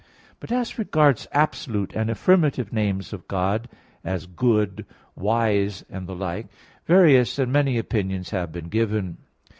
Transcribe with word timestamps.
But 0.39 0.51
as 0.51 0.79
regards 0.79 1.27
absolute 1.31 1.93
and 1.93 2.09
affirmative 2.09 2.73
names 2.73 3.13
of 3.13 3.27
God, 3.27 3.69
as 4.03 4.25
"good," 4.25 4.83
"wise," 5.15 5.85
and 5.91 6.07
the 6.07 6.15
like, 6.15 6.47
various 6.87 7.37
and 7.37 7.53
many 7.53 7.77
opinions 7.77 8.31
have 8.31 8.51
been 8.51 8.69
given. 8.69 9.17